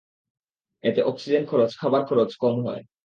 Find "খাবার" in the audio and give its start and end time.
1.77-2.01